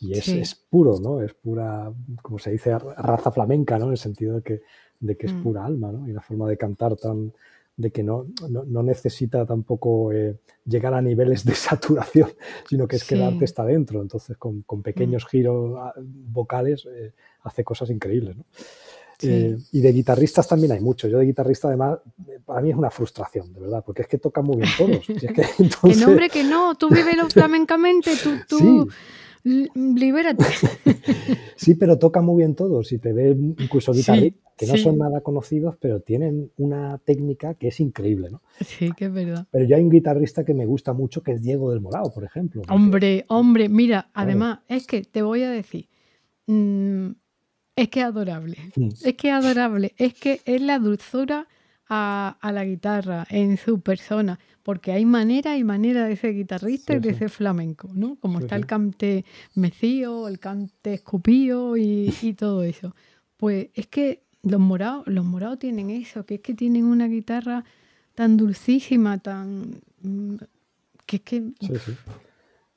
[0.00, 1.20] Y es, es puro, ¿no?
[1.20, 1.92] Es pura,
[2.22, 3.84] como se dice, raza flamenca, ¿no?
[3.84, 4.62] En el sentido de que,
[4.98, 5.42] de que es mm.
[5.42, 6.08] pura alma, ¿no?
[6.08, 7.34] Y la forma de cantar tan,
[7.76, 12.30] de que no, no, necesita tampoco eh, llegar a niveles de saturación,
[12.68, 14.00] sino que es que el arte está dentro.
[14.00, 15.28] Entonces, con, pequeños mm.
[15.28, 17.12] giros ah, vocales eh,
[17.42, 18.36] hace cosas increíbles.
[19.22, 21.08] Eh, y de guitarristas también hay mucho.
[21.08, 21.98] Yo de guitarrista, además,
[22.44, 25.08] para mí es una frustración, de verdad, porque es que toca muy bien todos.
[25.84, 28.88] El nombre que no, tú lo flamencamente, tú, tú
[29.74, 30.44] libérate.
[31.56, 32.88] sí, pero toca muy bien todos.
[32.88, 37.68] Si te ven incluso guitarristas que no son nada conocidos, pero tienen una técnica que
[37.68, 38.40] es increíble, ¿no?
[38.64, 39.46] Sí, que es verdad.
[39.50, 42.24] Pero yo hay un guitarrista que me gusta mucho, que es Diego del Morado, por
[42.24, 42.62] ejemplo.
[42.70, 45.88] Hombre, hombre, mira, además, es que te voy a decir,
[46.46, 47.10] mm,
[47.76, 48.88] es que es adorable, mm.
[49.04, 51.46] es que es adorable, es que es la dulzura
[51.88, 57.00] a, la guitarra en su persona, porque hay manera y manera de ser guitarrista y
[57.00, 58.16] de ser flamenco, ¿no?
[58.16, 62.94] Como está el cante mecío, el cante escupío y, y todo eso.
[63.36, 67.64] Pues es que los morados, los morados tienen eso, que es que tienen una guitarra
[68.14, 69.80] tan dulcísima, tan...
[70.02, 70.36] Mm,
[71.04, 71.52] que es que...
[71.60, 71.96] Sí, sí.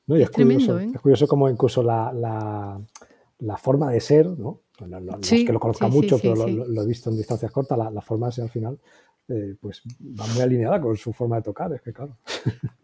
[0.06, 0.90] No, y es, curioso, ¿eh?
[0.92, 4.60] es curioso como incluso la, la, forma de ser, ¿no?
[4.86, 8.28] No, es que lo conozca mucho, pero lo, he visto en distancias cortas, la, forma
[8.28, 8.78] al final,
[9.28, 12.16] eh, pues va muy alineada con su forma de tocar, es que claro.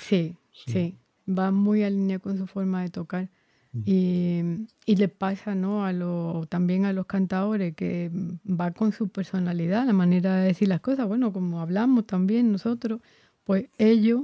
[0.00, 0.96] Sí, sí,
[1.28, 3.28] va muy alineada con su forma de tocar.
[3.72, 3.82] Mm.
[3.84, 5.84] Y, y, le pasa ¿no?
[5.84, 8.10] a lo, también a los cantadores que
[8.48, 11.08] va con su personalidad, la manera de decir las cosas.
[11.08, 13.00] Bueno, como hablamos también nosotros,
[13.44, 14.22] pues ellos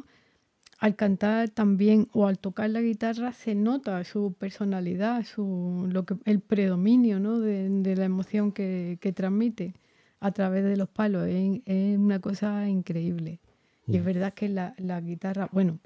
[0.82, 6.16] al cantar también o al tocar la guitarra se nota su personalidad, su, lo que,
[6.24, 7.38] el predominio ¿no?
[7.38, 9.74] de, la emoción que, transmite
[10.18, 11.28] a través de los palos.
[11.28, 13.38] Es, una cosa increíble.
[13.86, 14.06] Y es mm.
[14.06, 15.78] verdad que la, la guitarra, bueno,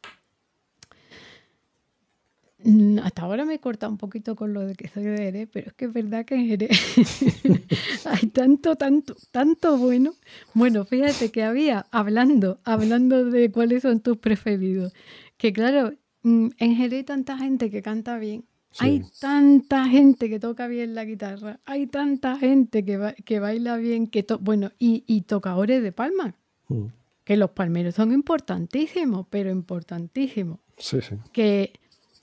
[3.02, 5.68] hasta ahora me he cortado un poquito con lo de que soy de Jerez, pero
[5.68, 6.70] es que es verdad que en Jerez
[8.06, 10.14] hay tanto, tanto, tanto bueno.
[10.54, 14.94] Bueno, fíjate que había, hablando, hablando de cuáles son tus preferidos,
[15.36, 15.92] que claro,
[16.22, 18.46] mm, en Jerez hay tanta gente que canta bien,
[18.78, 24.06] hay tanta gente que toca bien la guitarra, hay tanta gente que, que baila bien,
[24.06, 26.34] que bueno, y, y tocadores de palmas.
[26.68, 26.86] Mm.
[27.24, 30.60] Que los palmeros son importantísimos, pero importantísimos.
[30.78, 31.16] Sí, sí.
[31.32, 31.72] Que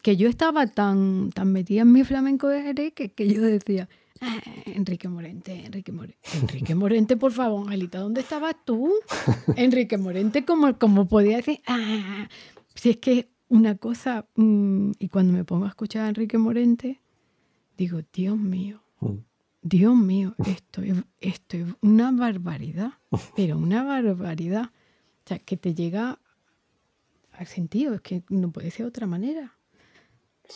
[0.03, 3.87] que yo estaba tan, tan metida en mi flamenco de Jerez que, yo decía,
[4.19, 8.91] ah, Enrique Morente, Enrique Morente, Enrique Morente, por favor, Angelita, ¿dónde estabas tú?
[9.55, 12.27] Enrique Morente, como, como podía decir, ah,
[12.75, 16.99] si es que una cosa, mm, y cuando me pongo a escuchar a Enrique Morente,
[17.77, 19.13] digo, Dios mío, mm.
[19.61, 22.91] Dios mío, esto es, esto es una barbaridad,
[23.37, 24.65] pero una barbaridad.
[24.65, 26.19] O sea, que te llega
[27.31, 29.57] al sentido, es que no puede ser de otra manera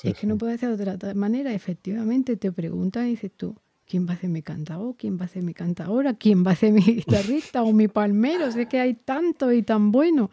[0.03, 1.53] es que no puede ser de otra manera.
[1.53, 4.95] Efectivamente, te preguntas y dices tú, ¿quién va a ser mi cantador?
[4.97, 6.13] ¿Quién va a ser mi cantadora?
[6.13, 8.51] ¿Quién va a ser mi guitarrista o mi palmero?
[8.51, 10.29] Sé que hay tanto y tan bueno.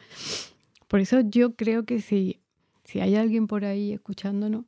[0.89, 2.41] Por eso yo creo que si,
[2.85, 4.65] si hay alguien por ahí escuchándonos,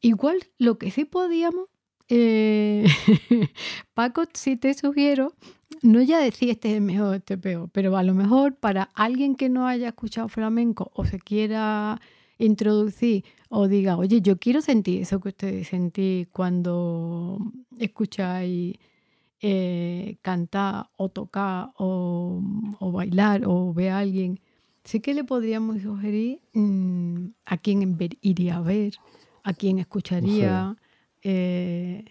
[0.00, 1.68] igual lo que sí podíamos,
[2.08, 2.86] eh,
[3.94, 5.34] Paco, si te sugiero,
[5.82, 8.84] no ya decir este es el mejor, este es peor, pero a lo mejor para
[8.94, 12.00] alguien que no haya escuchado flamenco o se quiera
[12.38, 17.38] introducir o diga, oye, yo quiero sentir eso que ustedes sentís cuando
[17.78, 18.76] escucháis
[19.40, 22.40] eh, cantar o tocar o,
[22.80, 24.40] bailar o ve a alguien,
[24.84, 28.94] sí que le podríamos sugerir mm, a quién iría a ver,
[29.44, 30.76] a quién escucharía,
[31.22, 32.04] eh,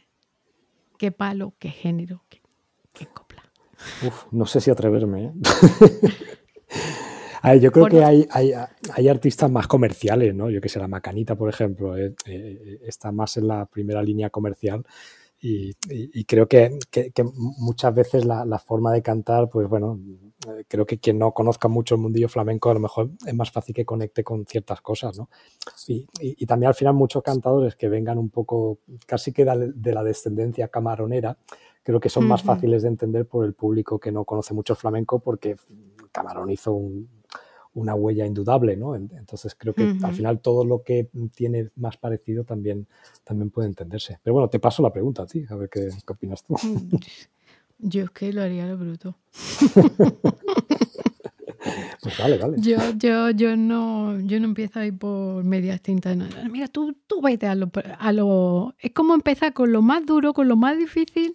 [0.98, 2.42] qué palo, qué género, qué,
[3.08, 3.44] copla.
[4.32, 5.26] no sé si atreverme.
[5.26, 5.34] ¿eh?
[7.54, 10.50] yo creo que hay, hay, artistas más comerciales, ¿no?
[10.50, 14.30] Yo que sé, la Macanita, por ejemplo, eh, eh, está más en la primera línea
[14.30, 14.84] comercial.
[15.48, 16.80] Y, creo que,
[17.58, 20.00] muchas veces la, forma de cantar, pues bueno,
[20.48, 23.52] eh, creo que quien no conozca mucho el mundillo flamenco a lo mejor es más
[23.52, 25.30] fácil que conecte con ciertas cosas, ¿no?
[25.88, 30.68] Y, también al final muchos cantadores que vengan un poco casi que de la descendencia
[30.70, 31.38] camaronera,
[31.84, 34.78] creo que son más fáciles de entender por el público que no conoce mucho el
[34.78, 35.56] flamenco porque
[36.12, 37.08] Camarón hizo un,
[37.76, 38.96] una huella indudable, ¿no?
[38.96, 42.88] Entonces creo que al final todo lo que tiene más parecido también,
[43.24, 44.20] también puede entenderse.
[44.24, 46.56] Pero bueno, te paso la pregunta a ti, a ver qué, qué opinas tú.
[47.78, 49.16] Yo es que lo haría lo bruto.
[52.06, 52.58] Pues vale, vale.
[52.60, 56.16] Yo, yo, yo no, yo no empiezo a ir por medias tintas.
[56.52, 58.76] Mira, tú, tú vete a lo, a lo.
[58.78, 61.34] Es como empezar con lo más duro, con lo más difícil,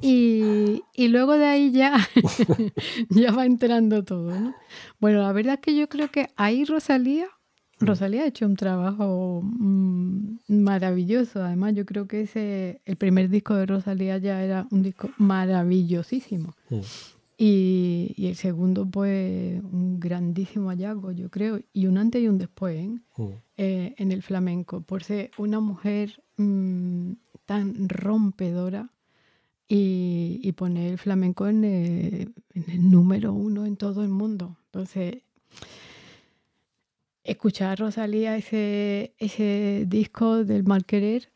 [0.00, 2.08] y, y luego de ahí ya,
[3.10, 4.54] ya va entrando todo, ¿no?
[5.00, 7.26] Bueno, la verdad es que yo creo que ahí Rosalía,
[7.80, 7.84] mm.
[7.84, 11.42] Rosalía ha hecho un trabajo mm, maravilloso.
[11.42, 16.54] Además, yo creo que ese, el primer disco de Rosalía ya era un disco maravillosísimo.
[16.70, 16.80] Mm.
[17.38, 22.76] Y, el segundo, pues, un grandísimo hallazgo, yo creo, y un antes y un después
[22.76, 22.98] ¿eh?
[23.16, 23.28] Mm.
[23.58, 27.12] Eh, en el flamenco, por ser una mujer mm,
[27.44, 28.90] tan rompedora
[29.68, 32.32] y, poner el flamenco en el,
[32.90, 34.56] número uno en todo el mundo.
[34.66, 35.18] Entonces,
[37.24, 41.28] escuchar a Rosalía ese, ese disco del mal querer.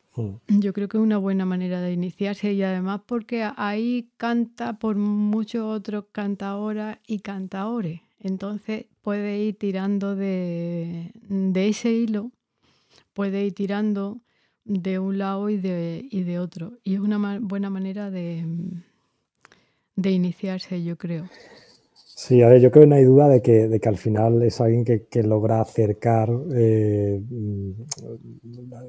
[0.47, 4.95] Yo creo que es una buena manera de iniciarse y además porque ahí canta por
[4.97, 8.01] muchos otros cantadoras y cantaores.
[8.19, 11.11] Entonces puede ir tirando de,
[11.55, 12.31] ese hilo,
[13.13, 14.21] puede ir tirando
[14.65, 16.73] de un lado y de, y de otro.
[16.83, 18.45] Y es una buena manera de,
[19.95, 21.29] de iniciarse, yo creo.
[22.23, 24.43] Sí, a ver, yo creo que no hay duda de que, de que al final
[24.43, 27.71] es alguien que, logra acercar eh, mm,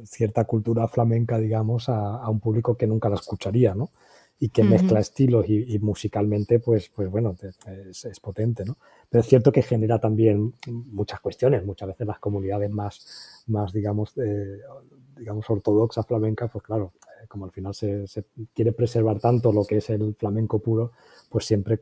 [0.04, 3.90] cierta cultura flamenca, digamos, a, un público que nunca la escucharía, ¿no?
[4.38, 8.76] y que mezcla estilos y, musicalmente, pues, pues bueno, es, potente, ¿no?
[9.08, 11.64] Pero es cierto que genera también muchas cuestiones.
[11.64, 14.58] Muchas veces las comunidades más, más digamos, eh,
[15.16, 16.92] digamos, ortodoxas flamencas, pues claro,
[17.28, 18.06] como al final se,
[18.54, 20.92] quiere preservar tanto lo que es el flamenco puro,
[21.28, 21.78] pues siempre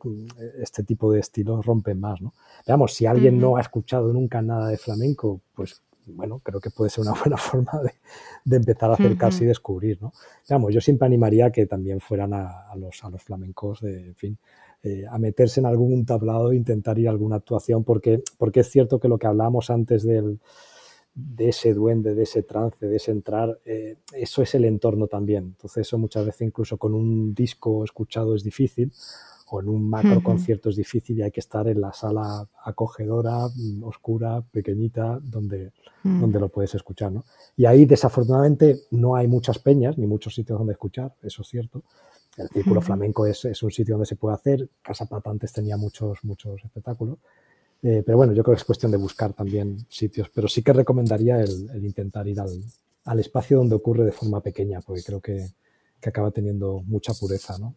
[0.61, 2.33] este tipo de estilos rompen más, ¿no?
[2.67, 6.91] Veamos, si alguien no ha escuchado nunca nada de flamenco, pues bueno, creo que puede
[6.91, 7.73] ser una buena forma
[8.45, 10.13] de, empezar a acercarse y descubrir, ¿no?
[10.49, 14.15] Digamos, yo siempre animaría a que también fueran a, los, a los flamencos, de, en
[14.15, 14.39] fin,
[14.83, 18.71] eh, a meterse en algún tablado e intentar ir a alguna actuación, porque, porque es
[18.71, 20.41] cierto que lo que hablábamos antes del,
[21.35, 25.45] de ese duende, de ese trance, de ese entrar, eh, eso es el entorno también.
[25.45, 28.93] Entonces eso muchas veces incluso con un disco escuchado es difícil,
[29.53, 33.49] o en un macro concierto es difícil y hay que estar en la sala acogedora,
[33.83, 35.73] oscura, pequeñita, donde,
[36.05, 36.21] mm.
[36.21, 37.11] donde lo puedes escuchar.
[37.11, 37.25] ¿no?
[37.57, 41.83] Y ahí desafortunadamente no hay muchas peñas ni muchos sitios donde escuchar, eso es cierto.
[42.37, 44.69] El Círculo Flamenco es, es, un sitio donde se puede hacer.
[44.83, 47.19] Casa Plata antes tenía muchos, muchos espectáculos.
[47.83, 50.29] Eh, pero bueno, yo creo que es cuestión de buscar también sitios.
[50.35, 52.63] Pero sí que recomendaría el, intentar ir al,
[53.05, 55.47] al, espacio donde ocurre de forma pequeña, porque creo que,
[56.01, 57.75] que acaba teniendo mucha pureza, ¿no?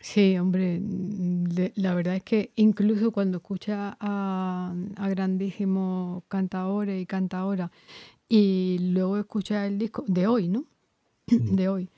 [0.00, 1.44] Sí, hombre, mm,
[1.76, 4.74] la verdad es que incluso cuando escuchas a,
[5.10, 7.70] grandísimos cantadores y cantadoras
[8.28, 10.64] y luego escuchas el disco de hoy, ¿no?
[11.26, 11.90] De hoy.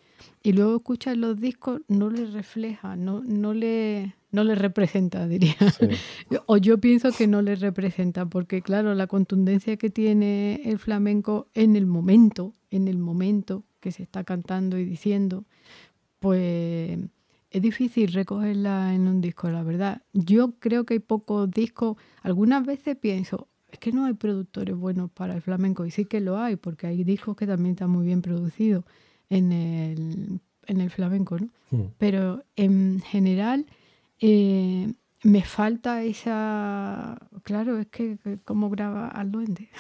[0.43, 5.57] Y luego escuchas los discos, no le refleja, no, no, le, no le representa, diría.
[6.47, 11.49] o yo pienso que no le representa, porque claro, la contundencia que tiene el flamenco
[11.55, 15.45] en el momento, en el momento que se está cantando y diciendo,
[16.19, 16.99] pues
[17.51, 20.03] es difícil recogerla en un disco, la verdad.
[20.13, 21.99] Yo creo que hay pocos discos.
[22.23, 25.85] Algunas veces pienso, es que no hay productores buenos para el flamenco.
[25.85, 28.85] Y sí que lo hay, porque hay discos que también están muy bien producidos
[29.29, 31.49] en el, en el flamenco, ¿no?
[31.71, 31.91] Hmm.
[31.99, 33.67] Pero en general,
[34.23, 37.19] eh, me falta esa.
[37.43, 39.69] Claro, es que, cómo graba al duende.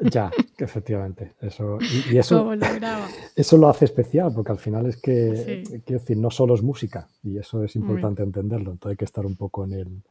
[0.00, 1.34] Ya, efectivamente.
[1.40, 1.78] Eso,
[2.10, 3.06] y, eso, ¿Cómo lo graba?
[3.36, 7.08] Eso lo hace especial, porque al final es que, quiero decir, no solo es música,
[7.22, 8.72] y eso es importante entenderlo.
[8.72, 10.02] Entonces hay que estar un poco en el,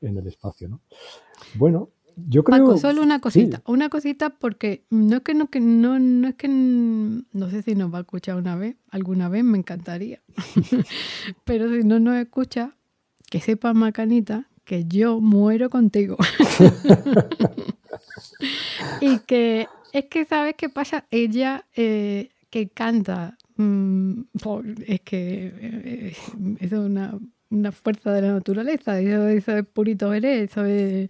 [0.00, 0.80] en el espacio, ¿no?
[1.54, 2.66] Bueno, yo creo.
[2.66, 3.62] Paco, solo una cosita.
[3.66, 6.48] Una cosita, porque no es que no, que no, no es que.
[6.48, 10.20] No sé si nos va a escuchar una vez, alguna vez, me encantaría.
[11.44, 12.76] Pero si no nos escucha,
[13.32, 16.18] que sepa Macanita que yo muero contigo.
[19.00, 21.06] y que es que, ¿sabes qué pasa?
[21.10, 24.20] Ella eh, que canta, mm,
[24.86, 26.16] es que eh,
[26.60, 26.90] eso es
[27.50, 31.08] una, fuerza de la naturaleza, eso, es purito veré, eso es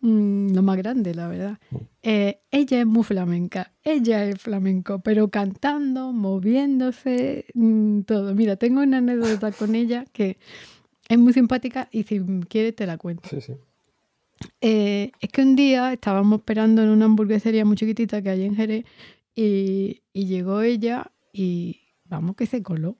[0.00, 1.58] mm, lo más grande, la verdad.
[2.02, 8.34] Eh, ella es muy flamenca, ella es flamenco, pero cantando, moviéndose, mm, todo.
[8.34, 10.38] Mira, tengo una anécdota con ella que
[11.10, 13.28] es muy simpática y si quieres te la cuento.
[13.28, 13.54] Sí, sí.
[14.60, 18.54] Eh, es que un día estábamos esperando en una hamburguesería muy chiquitita que hay en
[18.54, 18.84] Jerez
[19.34, 22.96] y, llegó ella y vamos que se coló,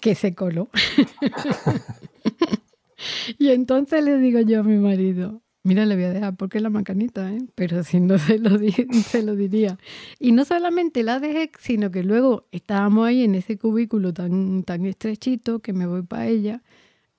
[0.00, 0.70] que se coló.
[3.38, 6.62] y entonces le digo yo a mi marido, mira, le voy a dejar porque es
[6.62, 7.42] la macanita, ¿eh?
[7.54, 8.58] pero si no se lo,
[9.06, 9.78] se lo diría.
[10.18, 14.86] Y no solamente la dejé, sino que luego estábamos ahí en ese cubículo tan, tan
[14.86, 16.62] estrechito que me voy para ella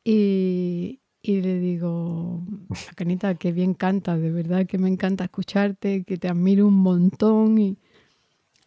[0.06, 2.44] y, le digo,
[2.96, 7.58] Canita, que bien canta, de verdad que me encanta escucharte, que te admiro un montón.
[7.58, 7.78] Y,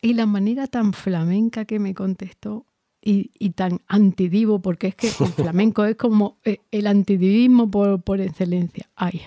[0.03, 2.67] y la manera tan flamenca que me contestó
[3.01, 8.03] y, y, tan antidivo, porque es que el flamenco es como eh, el antidivismo por,
[8.03, 8.91] por excelencia.
[8.97, 9.23] Ay,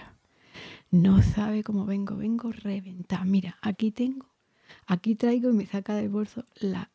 [0.92, 3.24] no sabe cómo vengo, vengo reventada.
[3.24, 4.32] Mira, aquí tengo
[4.88, 6.92] Aquí traigo y me saca del bolso la,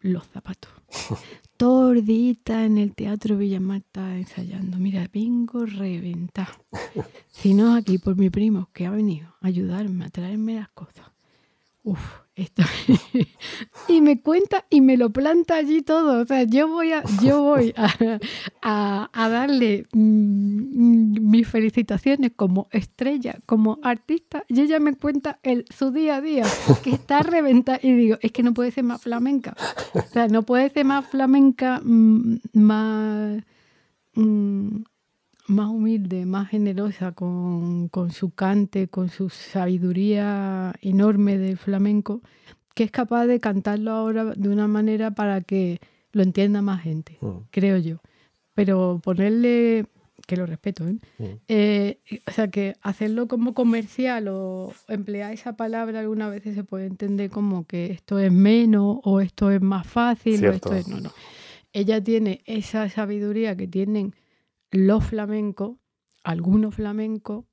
[0.00, 0.70] los zapatos.
[1.58, 4.78] Tordita en el Teatro Villamarta ensayando.
[4.78, 6.56] Mira, vengo reventada.
[7.28, 11.06] Si no, aquí por mi primo que ha venido a ayudarme a traerme las cosas.
[11.82, 12.00] Uf,
[13.88, 16.22] y me cuenta y me lo planta allí todo.
[16.22, 17.74] O sea, yo voy a, yo voy
[18.62, 25.90] a, darle mm, mis felicitaciones como estrella, como artista, y ella me cuenta el, su
[25.90, 26.44] día a día,
[26.82, 27.80] que está reventada.
[27.82, 29.56] Y digo, es que no puede ser más flamenca.
[29.94, 33.42] O sea, no puede ser más flamenca, mm, más.
[34.14, 34.82] Mm,
[35.48, 42.20] más humilde, más generosa con, su cante, con su sabiduría enorme del flamenco,
[42.74, 45.80] que es capaz de cantarlo ahora de una manera para que
[46.12, 47.48] lo entienda más gente, mm.
[47.50, 47.96] creo yo.
[48.54, 49.86] Pero ponerle,
[50.26, 50.96] que lo respeto, ¿eh?
[51.18, 51.24] Mm.
[51.48, 51.98] ¿eh?
[52.26, 57.30] o sea, que hacerlo como comercial o emplear esa palabra algunas veces se puede entender
[57.30, 60.88] como que esto es menos o esto es más fácil o esto es...
[60.88, 61.10] No, no.
[61.72, 64.14] ella tiene esa sabiduría que tienen
[64.70, 65.78] los flamencos,
[66.24, 67.44] algunos flamencos,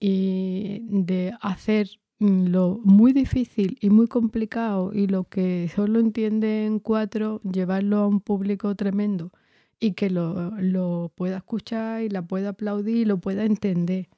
[0.00, 1.88] y de hacer
[2.20, 8.20] lo muy difícil y muy complicado y lo que solo entienden cuatro, llevarlo a un
[8.20, 9.32] público tremendo
[9.80, 14.08] y que lo, lo pueda escuchar y la pueda aplaudir y lo pueda entender.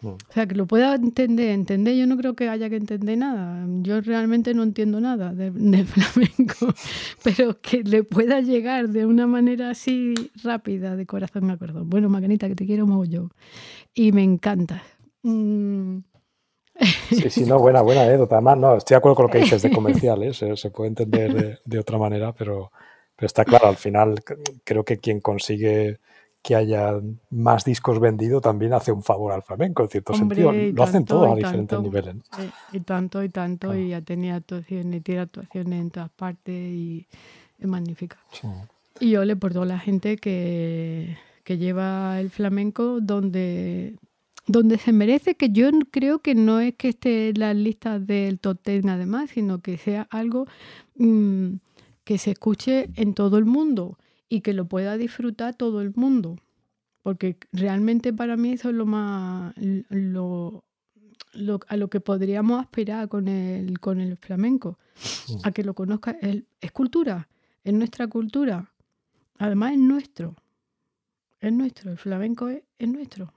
[0.00, 0.08] Mm.
[0.08, 3.66] O sea, que lo pueda entender, entender, yo no creo que haya que entender nada.
[3.82, 5.50] Yo realmente no entiendo nada de,
[5.84, 6.72] flamenco,
[7.24, 11.88] pero que le pueda llegar de una manera así rápida, de corazón a corazón.
[11.90, 13.30] Bueno, Macanita, que te quiero mucho.
[13.94, 14.82] Y me encanta.
[15.22, 15.98] Mm.
[17.10, 18.36] Sí, sí, no, buena, buena anécdota.
[18.36, 20.56] Además, no, estoy de acuerdo con lo que dices de comerciales, ¿eh?
[20.56, 22.70] se puede entender de, de, otra manera, pero,
[23.16, 24.14] pero está claro, al final
[24.62, 25.98] creo que quien consigue
[26.42, 26.94] que haya
[27.30, 30.52] más discos vendidos también hace un favor al flamenco, en cierto sentido.
[30.52, 32.16] Lo hacen todos a diferentes niveles.
[32.72, 37.06] Y tanto, y tanto, y ya tenía actuaciones, tiene actuaciones en todas partes y
[37.58, 38.18] es magnífica.
[39.00, 43.96] Y yo le por toda la gente que, que lleva el flamenco donde,
[44.46, 48.38] donde se merece, que yo creo que no es que esté en las listas del
[48.38, 50.46] top ten además, sino que sea algo
[50.96, 51.54] mm,
[52.04, 53.98] que se escuche en todo el mundo
[54.28, 56.36] y que lo pueda disfrutar todo el mundo.
[57.02, 59.54] Porque realmente para mí eso es lo más
[59.88, 60.64] lo,
[61.68, 64.78] a lo que podríamos aspirar con el, con el flamenco,
[65.44, 66.16] a que lo conozca.
[66.20, 67.28] es cultura,
[67.64, 68.72] es nuestra cultura.
[69.38, 70.36] Además es nuestro.
[71.40, 73.32] Es nuestro, el flamenco es, es nuestro.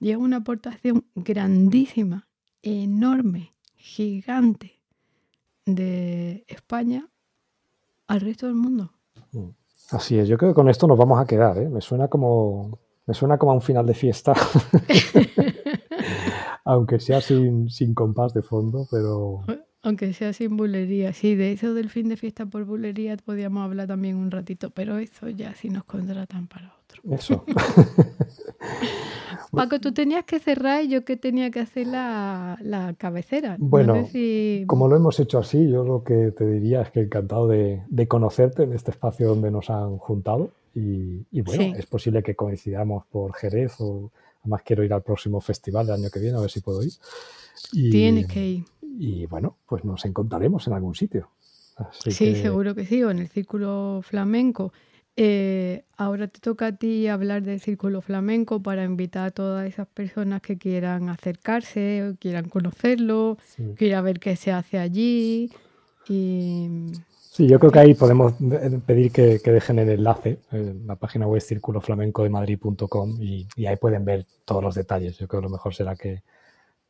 [0.00, 2.28] Y es una aportación grandísima,
[2.62, 4.80] enorme, gigante
[5.66, 7.08] de España
[8.06, 8.92] al resto del mundo.
[9.92, 11.68] Así es, yo creo que con esto nos vamos a quedar, ¿eh?
[11.68, 14.32] Me suena como, me suena como a un final de fiesta.
[16.64, 19.44] Aunque sea sin, sin compás de fondo, pero...
[19.82, 23.88] Aunque sea sin bulería, sí, de eso del fin de fiesta por bulería podíamos hablar
[23.88, 27.02] también un ratito, pero eso ya sí nos contratan para otro.
[27.10, 27.44] Eso.
[29.52, 33.56] Paco, tú tenías que cerrar y yo que tenía que hacer la, cabecera.
[33.58, 34.08] Bueno,
[34.66, 38.62] como lo hemos hecho así, yo lo que te diría es que encantado de, conocerte
[38.62, 40.50] en este espacio donde nos han juntado.
[40.74, 45.86] Y, bueno, es posible que coincidamos por Jerez o además quiero ir al próximo festival
[45.86, 46.92] del año que viene a ver si puedo ir.
[47.70, 48.64] Tienes que ir.
[48.80, 51.28] Y bueno, pues nos encontraremos en algún sitio.
[51.92, 54.72] sí, seguro que sí, o en el círculo flamenco.
[55.16, 59.86] Eh, ahora te toca a ti hablar del círculo flamenco para invitar a todas esas
[59.86, 63.36] personas que quieran acercarse, quieran conocerlo,
[63.76, 65.50] quieran ver qué se hace allí.
[66.08, 66.92] Y...
[67.32, 68.34] Sí, yo creo que ahí podemos
[68.86, 74.26] pedir que, dejen el enlace en la página web círculoflamencodemadrid.com y, y ahí pueden ver
[74.44, 75.18] todos los detalles.
[75.18, 76.22] Yo creo que lo mejor será que,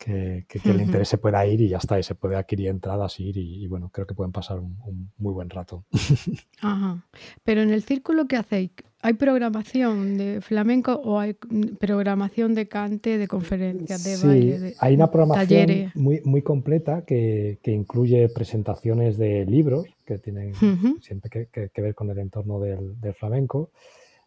[0.04, 3.36] que, que, le interese pueda ir y ya está, y se puede adquirir entradas, ir
[3.36, 5.84] y, bueno, creo que pueden pasar un, muy buen rato.
[6.60, 7.04] Ajá.
[7.44, 13.18] Pero en el círculo que hacéis, ¿hay programación de flamenco o hay programación de cante,
[13.18, 19.44] de conferencias, de sí, hay una programación muy, muy completa que, que, incluye presentaciones de
[19.44, 20.54] libros que tienen
[21.00, 23.70] siempre que, que, ver con el entorno del, del flamenco.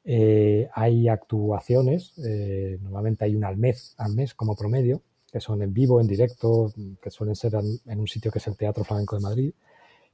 [0.07, 5.01] Eh, hay actuaciones, eh, normalmente hay una al mes, al mes como promedio,
[5.35, 6.71] que son en vivo, en directo,
[7.01, 9.53] que suelen ser en, un sitio que es el Teatro Flamenco de Madrid.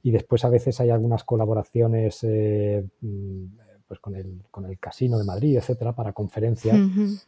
[0.02, 3.44] Y después a veces hay algunas colaboraciones eh, mm,
[3.86, 6.76] pues con, el, con el Casino de Madrid, etcétera, para conferencias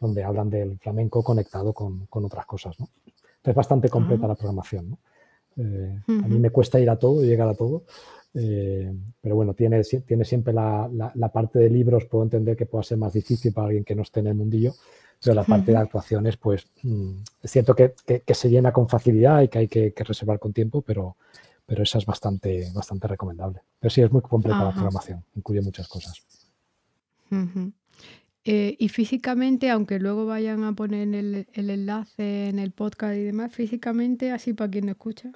[0.01, 2.77] donde hablan del flamenco conectado con, con otras cosas.
[2.81, 2.89] ¿no?
[3.37, 4.89] Entonces, bastante completa la programación.
[4.89, 4.99] ¿no?
[5.55, 7.83] Eh, a mí me cuesta ir a todo, llegar a todo.
[8.33, 12.65] Eh, pero bueno, tiene, tiene siempre la, la, la, parte de libros, puedo entender que
[12.65, 14.73] pueda ser más difícil para alguien que no esté en el mundillo,
[15.25, 17.95] pero la parte de actuaciones, pues mm, es cierto que,
[18.27, 21.17] se llena con facilidad y que hay que, reservar con tiempo, pero,
[21.65, 23.61] pero esa es bastante, bastante recomendable.
[23.79, 26.23] Pero sí, es muy completa la programación, incluye muchas cosas.
[28.43, 33.51] Eh, y físicamente, aunque luego vayan a poner el, enlace en el podcast y demás,
[33.51, 35.31] físicamente, así para quien no escucha.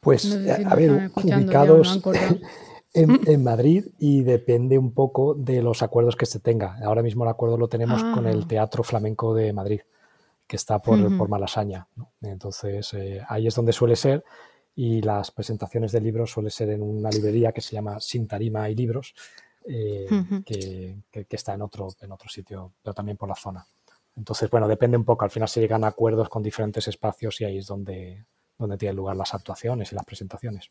[0.00, 2.00] Pues, a ver, ubicados,
[2.96, 6.78] en, Madrid y depende un poco de los acuerdos que se tenga.
[6.84, 8.48] Ahora mismo el acuerdo lo tenemos con el ah.
[8.48, 9.80] Teatro Flamenco de Madrid,
[10.46, 11.86] que está por, por Malasaña.
[12.22, 14.24] Entonces, eh, ahí es donde suele ser
[14.74, 18.68] y las presentaciones de libros suele ser en una librería que se llama Sin Tarima
[18.68, 19.14] y Libros,
[19.68, 20.06] eh,
[20.44, 23.66] que, está en otro, en otro sitio, pero también por la zona.
[24.16, 25.24] Entonces, bueno, depende un poco.
[25.24, 28.24] Al final se llegan a acuerdos con diferentes espacios y ahí es donde,
[28.58, 30.70] donde tienen lugar las actuaciones y las presentaciones.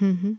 [0.00, 0.34] Mm.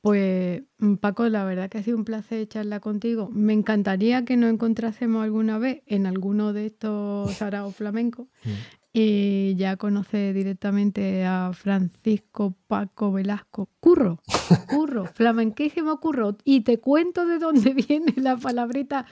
[0.00, 0.62] Pues
[1.00, 3.28] Paco, la verdad que ha sido un placer charlar contigo.
[3.32, 8.26] Me encantaría que nos encontrásemos alguna vez en alguno de estos araos flamencos.
[8.44, 8.50] Mm.
[8.92, 13.68] Y ya conoce directamente a Francisco Paco Velasco.
[13.80, 14.20] Curro,
[14.68, 16.36] curro, flamenquísimo curro.
[16.44, 19.04] Y te cuento de dónde viene la palabrita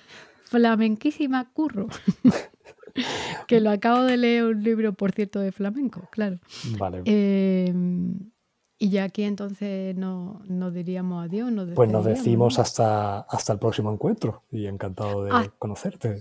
[0.45, 1.89] flamenquísima curro.
[3.47, 6.39] que lo acabo de leer un libro, por cierto, de flamenco, claro.
[6.79, 7.03] Vale.
[7.05, 8.31] Em,
[8.79, 11.51] y ya aquí entonces no, nos diríamos adiós.
[11.75, 15.53] pues nos decimos hasta, hasta el próximo encuentro y encantado de ah.
[15.59, 16.21] conocerte.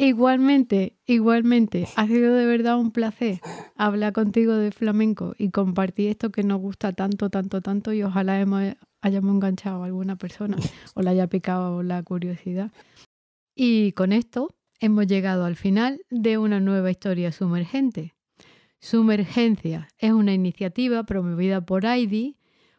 [0.00, 1.88] Igualmente, igualmente.
[1.96, 3.40] Ha sido de verdad un placer
[3.76, 8.38] hablar contigo de flamenco y compartir esto que nos gusta tanto, tanto, tanto y ojalá
[8.38, 8.62] hemos,
[9.00, 10.56] hayamos enganchado a alguna persona
[10.94, 12.70] o le haya picado la curiosidad.
[13.56, 18.14] Y con esto hemos llegado al final de una nueva historia sumergente.
[18.80, 22.36] Sumergencia es una iniciativa promovida por AIDI,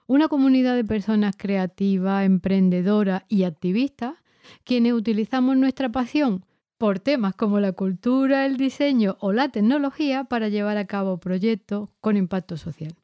[0.08, 4.16] una comunidad de personas creativas, emprendedoras y activistas,
[4.64, 6.46] quienes utilizamos nuestra pasión
[6.78, 11.90] por temas como la cultura, el diseño o la tecnología para llevar a cabo proyectos
[12.00, 12.96] con impacto social,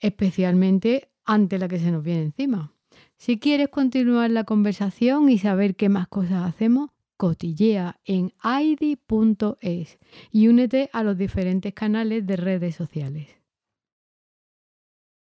[0.00, 2.72] especialmente ante la que se nos viene encima.
[3.18, 6.90] Si quieres continuar la conversación y saber qué más cosas hacemos,
[7.22, 9.98] cotillea en id.es
[10.32, 13.41] y únete a los diferentes canales de redes sociales.